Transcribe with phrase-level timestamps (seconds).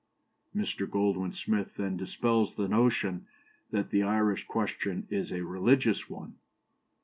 [0.57, 0.89] "Mr.
[0.89, 3.27] Goldwin Smith then dispels the notion
[3.69, 6.39] that the Irish question is a religious one.